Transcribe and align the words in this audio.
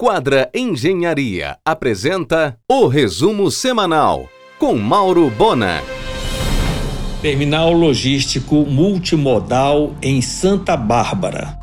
Quadra 0.00 0.48
Engenharia 0.54 1.56
apresenta 1.64 2.56
o 2.70 2.86
resumo 2.86 3.50
semanal 3.50 4.28
com 4.56 4.76
Mauro 4.76 5.28
Bona. 5.28 5.82
Terminal 7.20 7.72
logístico 7.72 8.64
multimodal 8.64 9.96
em 10.00 10.22
Santa 10.22 10.76
Bárbara. 10.76 11.58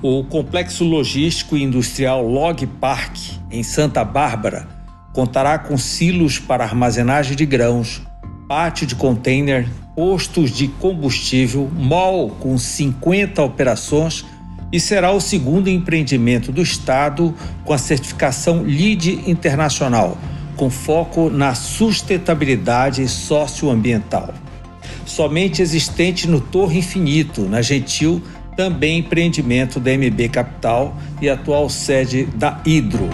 O 0.00 0.24
complexo 0.24 0.84
logístico 0.84 1.54
industrial 1.54 2.26
Log 2.26 2.66
Park 2.66 3.18
em 3.50 3.62
Santa 3.62 4.02
Bárbara 4.06 4.66
contará 5.12 5.58
com 5.58 5.76
silos 5.76 6.38
para 6.38 6.64
armazenagem 6.64 7.36
de 7.36 7.44
grãos, 7.44 8.00
pátio 8.48 8.86
de 8.86 8.94
container, 8.94 9.68
postos 9.94 10.50
de 10.50 10.66
combustível, 10.66 11.70
mall 11.76 12.30
com 12.30 12.56
50 12.56 13.42
operações 13.42 14.24
e 14.72 14.78
será 14.78 15.10
o 15.12 15.20
segundo 15.20 15.68
empreendimento 15.68 16.52
do 16.52 16.62
Estado 16.62 17.34
com 17.64 17.72
a 17.72 17.78
certificação 17.78 18.62
LEED 18.62 19.28
Internacional, 19.28 20.16
com 20.56 20.70
foco 20.70 21.28
na 21.28 21.54
sustentabilidade 21.54 23.06
socioambiental. 23.08 24.32
Somente 25.04 25.60
existente 25.60 26.28
no 26.28 26.40
Torre 26.40 26.78
Infinito, 26.78 27.42
na 27.42 27.62
Gentil, 27.62 28.22
também 28.56 28.98
empreendimento 28.98 29.80
da 29.80 29.90
MB 29.90 30.28
Capital 30.28 30.96
e 31.20 31.28
atual 31.28 31.68
sede 31.68 32.24
da 32.34 32.60
Hidro. 32.64 33.08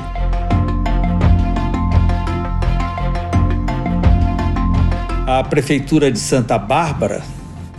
A 5.26 5.42
Prefeitura 5.44 6.10
de 6.10 6.18
Santa 6.18 6.58
Bárbara, 6.58 7.22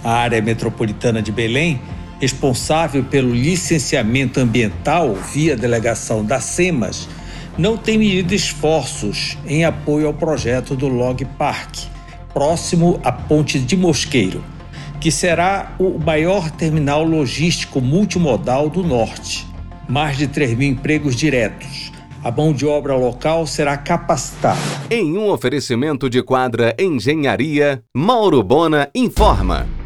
a 0.04 0.12
área 0.12 0.42
metropolitana 0.42 1.22
de 1.22 1.32
Belém, 1.32 1.80
responsável 2.20 3.04
pelo 3.04 3.34
licenciamento 3.34 4.40
ambiental 4.40 5.16
via 5.34 5.56
delegação 5.56 6.24
da 6.24 6.40
SEMAS, 6.40 7.08
não 7.58 7.76
tem 7.76 7.98
medido 7.98 8.34
esforços 8.34 9.38
em 9.48 9.66
apoio 9.66 10.08
ao 10.08 10.14
projeto 10.14 10.76
do 10.76 10.88
Log 10.88 11.26
Park, 11.38 11.76
próximo 12.34 13.00
à 13.04 13.12
Ponte 13.12 13.58
de 13.60 13.76
Mosqueiro, 13.76 14.44
que 15.00 15.12
será 15.12 15.76
o 15.80 15.98
maior 15.98 16.52
terminal 16.52 17.04
logístico 17.04 17.82
multimodal 17.82 18.70
do 18.70 18.84
Norte. 18.84 19.48
Mais 19.90 20.18
de 20.18 20.28
3 20.28 20.56
mil 20.56 20.70
empregos 20.70 21.16
diretos. 21.16 21.92
A 22.24 22.32
mão 22.32 22.52
de 22.52 22.66
obra 22.66 22.96
local 22.96 23.48
será 23.48 23.78
capacitada. 23.78 24.60
Em 24.90 25.18
um 25.18 25.30
oferecimento 25.30 26.10
de 26.10 26.22
quadra 26.22 26.76
Engenharia, 26.78 27.82
Mauro 27.96 28.44
Bona 28.44 28.90
informa. 28.94 29.77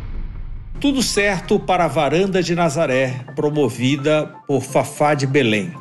Tudo 0.82 1.04
certo 1.04 1.60
para 1.60 1.86
a 1.86 1.88
Varanda 1.88 2.42
de 2.42 2.56
Nazaré, 2.56 3.24
promovida 3.36 4.34
por 4.48 4.64
Fafá 4.64 5.14
de 5.14 5.28
Belém. 5.28 5.72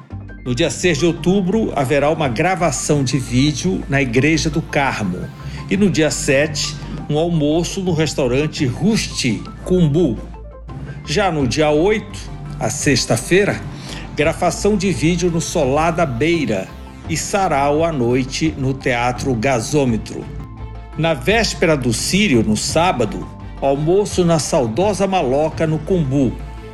No 0.45 0.55
dia 0.55 0.69
6 0.69 0.99
de 0.99 1.07
outubro, 1.07 1.73
haverá 1.75 2.11
uma 2.11 2.29
gravação 2.29 3.03
de 3.03 3.19
vídeo 3.19 3.83
na 3.89 4.03
Igreja 4.03 4.51
do 4.51 4.61
Carmo. 4.61 5.27
E 5.71 5.77
no 5.79 5.89
dia 5.89 6.11
7, 6.11 6.77
um 7.09 7.17
almoço 7.17 7.81
no 7.81 7.95
restaurante 7.95 8.67
Rusti 8.67 9.43
Cumbu. 9.65 10.19
Já 11.07 11.33
no 11.33 11.49
dia 11.49 11.71
8, 11.71 12.07
a 12.61 12.69
sexta-feira, 12.69 13.59
gravação 14.15 14.77
de 14.77 14.93
vídeo 14.93 15.31
no 15.31 15.41
Solar 15.41 15.93
da 15.93 16.05
Beira 16.05 16.69
e 17.09 17.17
sarau 17.17 17.83
à 17.83 17.91
noite 17.91 18.55
no 18.59 18.75
Teatro 18.75 19.35
Gasômetro. 19.35 20.23
Na 20.99 21.15
véspera 21.15 21.75
do 21.75 21.91
Sírio, 21.91 22.43
no 22.43 22.55
sábado, 22.55 23.40
almoço 23.61 24.25
na 24.25 24.39
saudosa 24.39 25.07
Maloca 25.07 25.67
no 25.67 25.79
Cumbu 25.79 26.33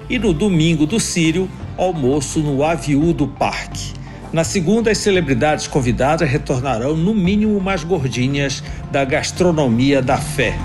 e 0.08 0.18
no 0.18 0.32
domingo 0.32 0.86
do 0.86 1.00
Sírio, 1.00 1.50
almoço 1.76 2.38
no 2.38 2.62
Aviú 2.62 3.12
do 3.12 3.26
Parque. 3.26 3.92
Na 4.32 4.44
segunda, 4.44 4.90
as 4.90 4.98
celebridades 4.98 5.66
convidadas 5.66 6.28
retornarão 6.28 6.96
no 6.96 7.14
mínimo 7.14 7.60
mais 7.60 7.82
gordinhas 7.82 8.62
da 8.90 9.04
gastronomia 9.04 10.00
da 10.02 10.16
fé. 10.16 10.56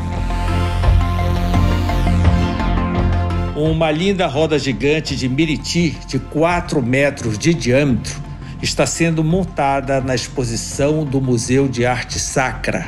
Uma 3.55 3.91
linda 3.91 4.25
roda 4.27 4.57
gigante 4.57 5.15
de 5.15 5.29
Miriti 5.29 5.95
de 6.07 6.17
4 6.17 6.81
metros 6.81 7.37
de 7.37 7.53
diâmetro 7.53 8.19
está 8.61 8.85
sendo 8.85 9.23
montada 9.23 10.01
na 10.01 10.15
exposição 10.15 11.03
do 11.03 11.21
Museu 11.21 11.67
de 11.67 11.85
Arte 11.85 12.19
Sacra, 12.19 12.87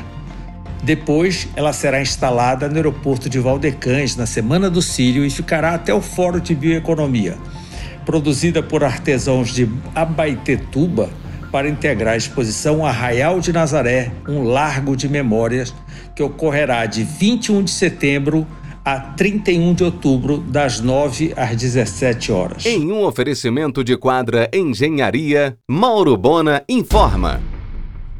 depois, 0.83 1.47
ela 1.55 1.71
será 1.71 2.01
instalada 2.01 2.67
no 2.67 2.75
aeroporto 2.75 3.29
de 3.29 3.39
Valdecães 3.39 4.17
na 4.17 4.25
Semana 4.25 4.69
do 4.69 4.81
Sírio 4.81 5.23
e 5.25 5.29
ficará 5.29 5.73
até 5.73 5.93
o 5.93 6.01
Fórum 6.01 6.39
de 6.39 6.53
Bioeconomia. 6.53 7.37
Produzida 8.05 8.61
por 8.61 8.83
artesãos 8.83 9.53
de 9.53 9.69
Abaetetuba 9.95 11.09
para 11.49 11.69
integrar 11.69 12.15
a 12.15 12.17
exposição 12.17 12.85
Arraial 12.85 13.39
de 13.39 13.53
Nazaré, 13.53 14.11
um 14.27 14.43
largo 14.43 14.93
de 14.97 15.07
memórias, 15.07 15.73
que 16.13 16.21
ocorrerá 16.21 16.85
de 16.85 17.03
21 17.03 17.63
de 17.63 17.71
setembro 17.71 18.45
a 18.83 18.99
31 18.99 19.73
de 19.73 19.85
outubro, 19.85 20.39
das 20.39 20.81
9 20.81 21.33
às 21.37 21.55
17 21.55 22.31
horas. 22.33 22.65
Em 22.65 22.91
um 22.91 23.05
oferecimento 23.05 23.85
de 23.85 23.95
quadra 23.95 24.49
Engenharia, 24.53 25.55
Mauro 25.69 26.17
Bona 26.17 26.61
informa. 26.67 27.41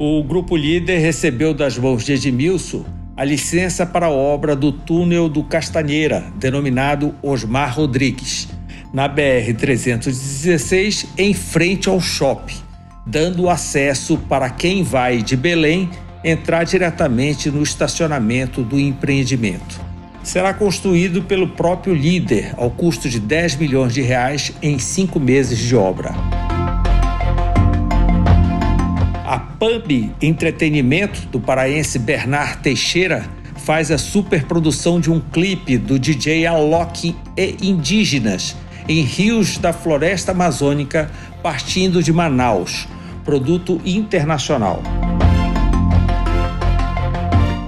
O 0.06 0.22
grupo 0.22 0.54
líder 0.54 0.98
recebeu 0.98 1.54
das 1.54 1.78
mãos 1.78 2.04
de 2.04 2.12
Edmilson 2.12 2.84
a 3.16 3.24
licença 3.24 3.86
para 3.86 4.04
a 4.04 4.10
obra 4.10 4.54
do 4.54 4.70
túnel 4.70 5.30
do 5.30 5.42
Castanheira, 5.42 6.26
denominado 6.36 7.14
Osmar 7.22 7.74
Rodrigues, 7.74 8.46
na 8.92 9.08
BR-316, 9.08 11.06
em 11.16 11.32
frente 11.32 11.88
ao 11.88 11.98
shopping, 12.02 12.58
dando 13.06 13.48
acesso 13.48 14.18
para 14.28 14.50
quem 14.50 14.82
vai 14.82 15.22
de 15.22 15.38
Belém 15.38 15.88
entrar 16.22 16.64
diretamente 16.64 17.50
no 17.50 17.62
estacionamento 17.62 18.62
do 18.62 18.78
empreendimento. 18.78 19.80
Será 20.22 20.52
construído 20.52 21.22
pelo 21.22 21.48
próprio 21.48 21.94
líder, 21.94 22.52
ao 22.58 22.70
custo 22.70 23.08
de 23.08 23.18
10 23.18 23.56
milhões 23.56 23.94
de 23.94 24.02
reais 24.02 24.52
em 24.60 24.78
cinco 24.78 25.18
meses 25.18 25.58
de 25.58 25.74
obra. 25.74 26.12
A 29.24 29.38
PUB 29.38 30.12
Entretenimento 30.20 31.22
do 31.28 31.40
paraense 31.40 31.98
Bernard 31.98 32.58
Teixeira 32.58 33.24
faz 33.56 33.90
a 33.90 33.96
superprodução 33.96 35.00
de 35.00 35.10
um 35.10 35.18
clipe 35.18 35.78
do 35.78 35.98
DJ 35.98 36.44
Alok 36.44 37.16
e 37.34 37.56
indígenas 37.62 38.54
em 38.86 39.00
rios 39.00 39.56
da 39.56 39.72
floresta 39.72 40.32
amazônica 40.32 41.10
partindo 41.42 42.02
de 42.02 42.12
Manaus, 42.12 42.86
produto 43.24 43.80
internacional. 43.82 44.82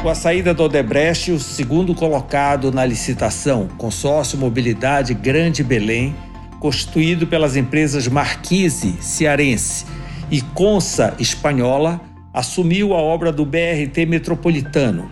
Com 0.03 0.11
a 0.11 0.15
saída 0.15 0.53
do 0.53 0.63
Odebrecht, 0.63 1.33
o 1.33 1.41
segundo 1.41 1.95
colocado 1.95 2.71
na 2.71 2.85
licitação, 2.85 3.67
consórcio 3.79 4.37
Mobilidade 4.37 5.15
Grande 5.15 5.65
Belém, 5.65 6.15
constituído 6.61 7.27
pelas 7.27 7.57
empresas 7.57 8.07
Marquise 8.07 8.97
Cearense 9.01 9.96
e 10.31 10.41
Consa 10.41 11.15
Espanhola 11.19 12.01
assumiu 12.33 12.93
a 12.93 12.99
obra 12.99 13.33
do 13.33 13.47
BRT 13.47 14.05
Metropolitano. 14.07 15.11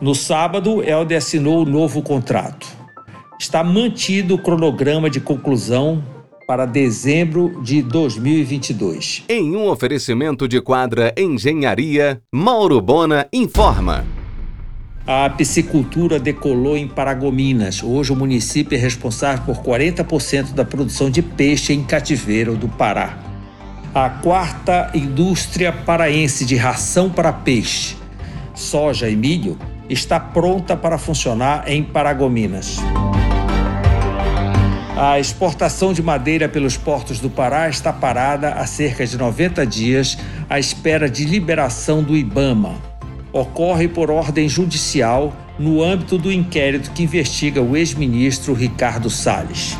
No 0.00 0.14
sábado, 0.14 0.82
Helder 0.82 1.18
assinou 1.18 1.62
o 1.62 1.64
novo 1.64 2.02
contrato. 2.02 2.66
Está 3.40 3.64
mantido 3.64 4.34
o 4.34 4.38
cronograma 4.38 5.08
de 5.08 5.20
conclusão 5.20 6.04
para 6.46 6.66
dezembro 6.66 7.62
de 7.62 7.80
2022. 7.80 9.24
Em 9.28 9.56
um 9.56 9.68
oferecimento 9.68 10.46
de 10.46 10.60
quadra 10.60 11.14
Engenharia, 11.16 12.20
Mauro 12.30 12.80
Bona 12.82 13.26
informa. 13.32 14.04
A 15.06 15.28
piscicultura 15.30 16.18
decolou 16.18 16.76
em 16.76 16.86
Paragominas. 16.86 17.82
Hoje 17.82 18.12
o 18.12 18.16
município 18.16 18.76
é 18.76 18.80
responsável 18.80 19.42
por 19.44 19.64
40% 19.64 20.52
da 20.52 20.64
produção 20.64 21.08
de 21.08 21.22
peixe 21.22 21.72
em 21.72 21.82
cativeiro 21.82 22.56
do 22.56 22.68
Pará 22.68 23.23
a 23.94 24.10
quarta 24.10 24.90
indústria 24.92 25.72
paraense 25.72 26.44
de 26.44 26.56
ração 26.56 27.08
para 27.08 27.32
peixe, 27.32 27.94
soja 28.52 29.08
e 29.08 29.14
milho 29.14 29.56
está 29.88 30.18
pronta 30.18 30.76
para 30.76 30.98
funcionar 30.98 31.68
em 31.68 31.84
Paragominas. 31.84 32.78
A 34.96 35.20
exportação 35.20 35.92
de 35.92 36.02
madeira 36.02 36.48
pelos 36.48 36.76
portos 36.76 37.20
do 37.20 37.30
Pará 37.30 37.68
está 37.68 37.92
parada 37.92 38.54
há 38.54 38.66
cerca 38.66 39.06
de 39.06 39.16
90 39.16 39.64
dias 39.64 40.18
à 40.50 40.58
espera 40.58 41.08
de 41.08 41.24
liberação 41.24 42.02
do 42.02 42.16
Ibama. 42.16 42.74
Ocorre 43.32 43.86
por 43.86 44.10
ordem 44.10 44.48
judicial 44.48 45.32
no 45.56 45.84
âmbito 45.84 46.18
do 46.18 46.32
inquérito 46.32 46.90
que 46.90 47.04
investiga 47.04 47.62
o 47.62 47.76
ex-ministro 47.76 48.54
Ricardo 48.54 49.08
Salles. 49.08 49.76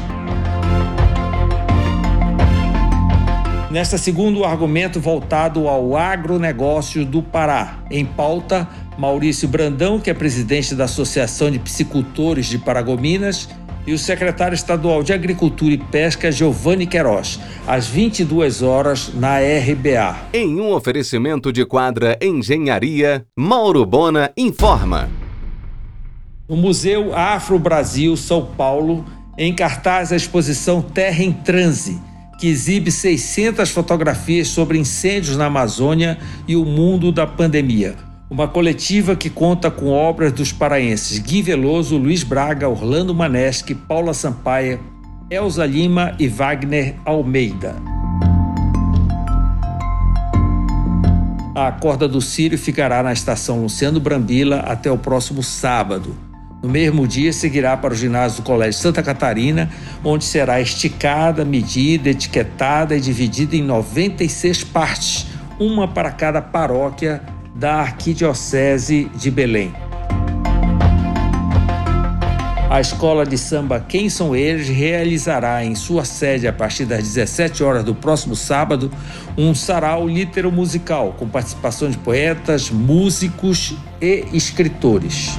Nesta 3.74 3.98
segundo 3.98 4.44
argumento 4.44 5.00
voltado 5.00 5.66
ao 5.66 5.96
agronegócio 5.96 7.04
do 7.04 7.20
Pará, 7.20 7.82
em 7.90 8.04
pauta, 8.04 8.68
Maurício 8.96 9.48
Brandão, 9.48 9.98
que 9.98 10.08
é 10.08 10.14
presidente 10.14 10.76
da 10.76 10.84
Associação 10.84 11.50
de 11.50 11.58
Psicultores 11.58 12.46
de 12.46 12.56
Paragominas, 12.56 13.48
e 13.84 13.92
o 13.92 13.98
secretário 13.98 14.54
estadual 14.54 15.02
de 15.02 15.12
Agricultura 15.12 15.74
e 15.74 15.78
Pesca, 15.78 16.30
Giovanni 16.30 16.86
Queiroz, 16.86 17.40
às 17.66 17.88
22 17.88 18.62
horas 18.62 19.12
na 19.12 19.38
RBA. 19.38 20.18
Em 20.32 20.60
um 20.60 20.72
oferecimento 20.72 21.52
de 21.52 21.66
quadra 21.66 22.16
Engenharia, 22.22 23.26
Mauro 23.36 23.84
Bona 23.84 24.30
informa. 24.36 25.10
No 26.48 26.56
Museu 26.56 27.12
Afro 27.12 27.58
Brasil 27.58 28.16
São 28.16 28.46
Paulo, 28.56 29.04
em 29.36 29.52
cartaz 29.52 30.12
a 30.12 30.16
exposição 30.16 30.80
Terra 30.80 31.24
em 31.24 31.32
Transe, 31.32 32.00
que 32.38 32.48
exibe 32.48 32.90
600 32.90 33.70
fotografias 33.70 34.48
sobre 34.48 34.78
incêndios 34.78 35.36
na 35.36 35.46
Amazônia 35.46 36.18
e 36.46 36.56
o 36.56 36.64
mundo 36.64 37.10
da 37.12 37.26
pandemia. 37.26 37.94
Uma 38.30 38.48
coletiva 38.48 39.14
que 39.14 39.30
conta 39.30 39.70
com 39.70 39.90
obras 39.90 40.32
dos 40.32 40.50
paraenses 40.52 41.18
Gui 41.18 41.42
Veloso, 41.42 41.96
Luiz 41.96 42.22
Braga, 42.22 42.68
Orlando 42.68 43.14
Maneschi, 43.14 43.74
Paula 43.74 44.14
Sampaia, 44.14 44.80
Elza 45.30 45.64
Lima 45.64 46.14
e 46.18 46.26
Wagner 46.26 46.96
Almeida. 47.04 47.76
A 51.54 51.70
corda 51.70 52.08
do 52.08 52.20
Sírio 52.20 52.58
ficará 52.58 53.00
na 53.02 53.12
estação 53.12 53.62
Luciano 53.62 54.00
Brambila 54.00 54.56
até 54.60 54.90
o 54.90 54.98
próximo 54.98 55.40
sábado. 55.40 56.16
No 56.64 56.70
mesmo 56.70 57.06
dia, 57.06 57.30
seguirá 57.30 57.76
para 57.76 57.92
o 57.92 57.94
ginásio 57.94 58.40
do 58.40 58.46
Colégio 58.46 58.80
Santa 58.80 59.02
Catarina, 59.02 59.68
onde 60.02 60.24
será 60.24 60.62
esticada, 60.62 61.44
medida, 61.44 62.08
etiquetada 62.08 62.96
e 62.96 63.00
dividida 63.02 63.54
em 63.54 63.62
96 63.62 64.64
partes, 64.64 65.26
uma 65.60 65.86
para 65.86 66.10
cada 66.10 66.40
paróquia 66.40 67.20
da 67.54 67.74
Arquidiocese 67.74 69.10
de 69.14 69.30
Belém. 69.30 69.74
A 72.70 72.80
escola 72.80 73.26
de 73.26 73.36
samba 73.36 73.78
Quem 73.86 74.08
São 74.08 74.34
Eles 74.34 74.66
realizará 74.66 75.62
em 75.62 75.74
sua 75.74 76.06
sede 76.06 76.48
a 76.48 76.52
partir 76.52 76.86
das 76.86 77.02
17 77.02 77.62
horas 77.62 77.84
do 77.84 77.94
próximo 77.94 78.34
sábado 78.34 78.90
um 79.36 79.54
sarau 79.54 80.08
litero 80.08 80.50
musical 80.50 81.14
com 81.18 81.28
participação 81.28 81.90
de 81.90 81.98
poetas, 81.98 82.70
músicos 82.70 83.76
e 84.00 84.24
escritores. 84.32 85.38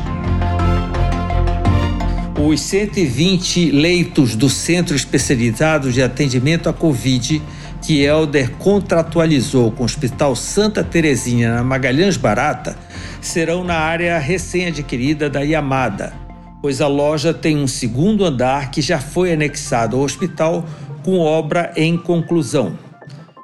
Os 2.48 2.62
120 2.62 3.72
leitos 3.72 4.36
do 4.36 4.52
Centro 4.52 4.96
Especializado 4.96 5.92
de 5.92 6.00
Atendimento 6.04 6.70
à 6.70 6.74
Covid 6.74 7.42
que 7.82 8.04
Helder 8.04 8.52
contratualizou 8.60 9.72
com 9.72 9.82
o 9.82 9.86
Hospital 9.86 10.36
Santa 10.36 10.84
Terezinha 10.84 11.56
na 11.56 11.64
Magalhães 11.64 12.18
Barata 12.18 12.78
serão 13.20 13.64
na 13.64 13.74
área 13.74 14.20
recém-adquirida 14.20 15.28
da 15.28 15.42
Yamada, 15.42 16.14
pois 16.62 16.82
a 16.82 16.88
loja 16.88 17.34
tem 17.34 17.58
um 17.58 17.68
segundo 17.68 18.24
andar 18.24 18.70
que 18.70 18.80
já 18.80 19.00
foi 19.00 19.34
anexado 19.34 19.98
ao 19.98 20.04
hospital 20.04 20.68
com 21.04 21.18
obra 21.18 21.74
em 21.76 21.98
conclusão 21.98 22.85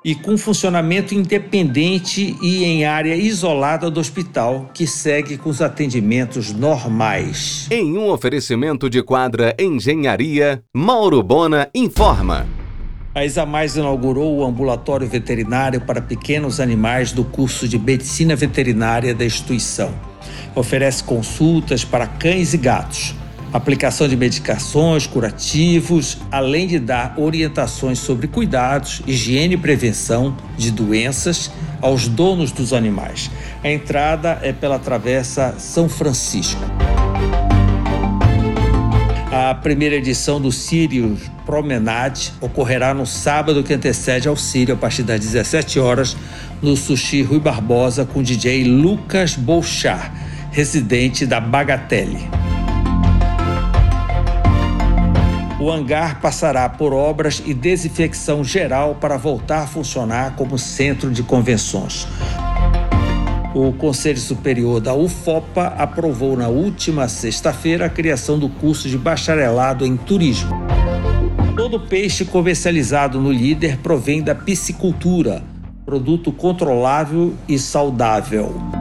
e 0.03 0.15
com 0.15 0.37
funcionamento 0.37 1.13
independente 1.13 2.35
e 2.41 2.63
em 2.63 2.85
área 2.85 3.15
isolada 3.15 3.89
do 3.89 3.99
hospital, 3.99 4.69
que 4.73 4.87
segue 4.87 5.37
com 5.37 5.49
os 5.49 5.61
atendimentos 5.61 6.51
normais. 6.51 7.67
Em 7.69 7.97
um 7.97 8.09
oferecimento 8.09 8.89
de 8.89 9.03
quadra 9.03 9.55
Engenharia, 9.59 10.63
Mauro 10.73 11.21
Bona 11.21 11.69
informa. 11.75 12.47
A 13.13 13.25
Isamais 13.25 13.75
inaugurou 13.75 14.37
o 14.37 14.45
ambulatório 14.45 15.05
veterinário 15.05 15.81
para 15.81 16.01
pequenos 16.01 16.61
animais 16.61 17.11
do 17.11 17.25
curso 17.25 17.67
de 17.67 17.77
Medicina 17.77 18.37
Veterinária 18.37 19.13
da 19.13 19.25
instituição. 19.25 19.93
Oferece 20.55 21.03
consultas 21.03 21.83
para 21.83 22.07
cães 22.07 22.53
e 22.53 22.57
gatos, 22.57 23.13
aplicação 23.53 24.07
de 24.07 24.15
medicações, 24.15 25.05
curativos, 25.05 26.17
além 26.31 26.67
de 26.67 26.79
dar 26.79 27.15
orientações 27.17 27.99
sobre 27.99 28.27
cuidados, 28.27 29.01
higiene 29.05 29.55
e 29.55 29.57
prevenção 29.57 30.35
de 30.57 30.71
doenças 30.71 31.51
aos 31.81 32.07
donos 32.07 32.51
dos 32.51 32.73
animais. 32.73 33.29
A 33.63 33.69
entrada 33.69 34.39
é 34.41 34.53
pela 34.53 34.79
Travessa 34.79 35.55
São 35.57 35.89
Francisco. 35.89 36.61
A 39.31 39.55
primeira 39.55 39.95
edição 39.95 40.41
do 40.41 40.51
Sirius 40.51 41.21
Promenade 41.45 42.33
ocorrerá 42.41 42.93
no 42.93 43.05
sábado 43.05 43.63
que 43.63 43.73
antecede 43.73 44.27
ao 44.27 44.35
Sírio, 44.35 44.75
a 44.75 44.77
partir 44.77 45.03
das 45.03 45.21
17 45.21 45.79
horas, 45.79 46.17
no 46.61 46.75
Sushi 46.75 47.21
Rui 47.21 47.39
Barbosa, 47.39 48.05
com 48.05 48.19
o 48.19 48.23
DJ 48.23 48.65
Lucas 48.65 49.35
Bolchar, 49.35 50.13
residente 50.51 51.25
da 51.25 51.39
Bagatelle. 51.39 52.40
O 55.61 55.71
hangar 55.71 56.19
passará 56.19 56.67
por 56.67 56.91
obras 56.91 57.41
e 57.45 57.53
desinfecção 57.53 58.43
geral 58.43 58.95
para 58.95 59.15
voltar 59.15 59.63
a 59.63 59.67
funcionar 59.67 60.35
como 60.35 60.57
centro 60.57 61.11
de 61.11 61.21
convenções 61.21 62.07
o 63.53 63.73
Conselho 63.73 64.17
Superior 64.17 64.79
da 64.79 64.93
UFOPA 64.93 65.67
aprovou 65.77 66.37
na 66.37 66.47
última 66.47 67.07
sexta-feira 67.07 67.85
a 67.85 67.89
criação 67.89 68.39
do 68.39 68.47
curso 68.47 68.87
de 68.87 68.97
bacharelado 68.97 69.85
em 69.85 69.97
turismo. 69.97 70.51
Todo 71.55 71.79
peixe 71.79 72.23
comercializado 72.23 73.19
no 73.19 73.31
líder 73.31 73.77
provém 73.77 74.21
da 74.21 74.33
piscicultura, 74.33 75.43
produto 75.85 76.31
controlável 76.31 77.35
e 77.47 77.59
saudável. 77.59 78.80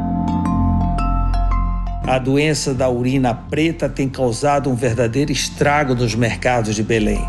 A 2.11 2.19
doença 2.19 2.75
da 2.75 2.89
urina 2.89 3.33
preta 3.33 3.89
tem 3.89 4.09
causado 4.09 4.69
um 4.69 4.75
verdadeiro 4.75 5.31
estrago 5.31 5.95
nos 5.95 6.13
mercados 6.13 6.75
de 6.75 6.83
Belém. 6.83 7.25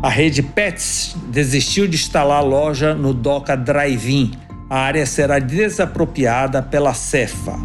A 0.00 0.08
rede 0.08 0.44
Pets 0.44 1.16
desistiu 1.26 1.88
de 1.88 1.96
instalar 1.96 2.44
loja 2.44 2.94
no 2.94 3.12
Doca 3.12 3.56
Drive-In 3.56 4.30
a 4.70 4.78
área 4.78 5.04
será 5.04 5.40
desapropriada 5.40 6.62
pela 6.62 6.94
Cefa. 6.94 7.56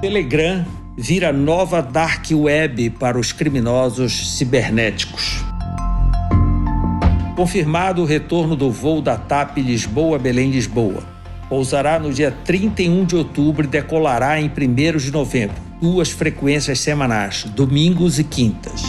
Telegram 0.00 0.66
vira 0.96 1.32
nova 1.32 1.80
dark 1.80 2.32
web 2.32 2.90
para 2.90 3.16
os 3.16 3.30
criminosos 3.30 4.36
cibernéticos. 4.36 5.44
Confirmado 7.36 8.02
o 8.02 8.04
retorno 8.04 8.56
do 8.56 8.72
voo 8.72 9.00
da 9.00 9.16
TAP 9.16 9.58
Lisboa-Belém-Lisboa. 9.58 11.17
Pousará 11.48 11.98
no 11.98 12.12
dia 12.12 12.30
31 12.44 13.04
de 13.04 13.16
outubro 13.16 13.64
e 13.64 13.68
decolará 13.68 14.40
em 14.40 14.50
1 14.50 14.98
de 14.98 15.10
novembro. 15.10 15.56
Duas 15.80 16.10
frequências 16.10 16.80
semanais, 16.80 17.44
domingos 17.44 18.18
e 18.18 18.24
quintas. 18.24 18.82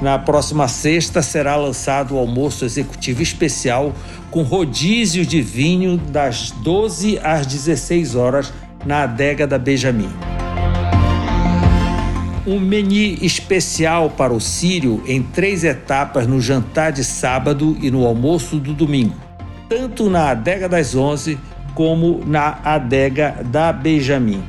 Na 0.00 0.16
próxima 0.18 0.68
sexta 0.68 1.22
será 1.22 1.56
lançado 1.56 2.14
o 2.14 2.18
almoço 2.18 2.64
executivo 2.64 3.20
especial 3.20 3.92
com 4.30 4.42
rodízio 4.42 5.26
de 5.26 5.40
vinho 5.40 5.96
das 5.96 6.52
12 6.52 7.18
às 7.18 7.46
16 7.46 8.14
horas 8.14 8.52
na 8.86 9.02
adega 9.02 9.46
da 9.46 9.58
Benjamin. 9.58 10.10
Um 12.46 12.60
menu 12.60 13.18
especial 13.22 14.08
para 14.10 14.32
o 14.32 14.40
Sírio 14.40 15.02
em 15.06 15.22
três 15.22 15.64
etapas 15.64 16.26
no 16.26 16.40
jantar 16.40 16.92
de 16.92 17.04
sábado 17.04 17.76
e 17.80 17.90
no 17.90 18.06
almoço 18.06 18.58
do 18.58 18.72
domingo, 18.72 19.16
tanto 19.68 20.08
na 20.08 20.30
adega 20.30 20.68
das 20.68 20.94
11 20.94 21.38
como 21.74 22.22
na 22.26 22.58
adega 22.64 23.36
da 23.44 23.72
Benjamin. 23.72 24.42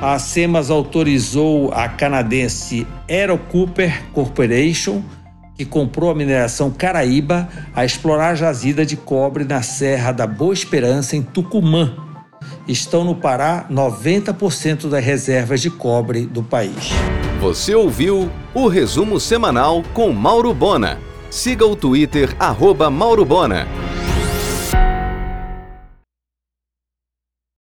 A 0.00 0.18
SEMAS 0.18 0.70
autorizou 0.70 1.72
a 1.72 1.88
canadense 1.88 2.86
Aero 3.08 3.38
Cooper 3.38 4.02
Corporation 4.12 5.02
que 5.56 5.64
comprou 5.64 6.10
a 6.10 6.14
mineração 6.14 6.70
Caraíba 6.70 7.48
a 7.74 7.84
explorar 7.84 8.30
a 8.30 8.34
jazida 8.34 8.84
de 8.84 8.96
cobre 8.96 9.44
na 9.44 9.62
Serra 9.62 10.12
da 10.12 10.26
Boa 10.26 10.52
Esperança, 10.52 11.16
em 11.16 11.22
Tucumã. 11.22 11.94
Estão 12.66 13.04
no 13.04 13.14
Pará 13.14 13.66
90% 13.70 14.88
das 14.88 15.04
reservas 15.04 15.60
de 15.60 15.70
cobre 15.70 16.26
do 16.26 16.42
país. 16.42 16.90
Você 17.40 17.74
ouviu 17.74 18.30
o 18.52 18.66
resumo 18.68 19.20
semanal 19.20 19.82
com 19.94 20.12
Mauro 20.12 20.52
Bona. 20.52 20.98
Siga 21.34 21.66
o 21.66 21.74
Twitter, 21.74 22.32
arroba 22.38 22.88
Mauro 22.88 23.24
Bona. 23.24 23.83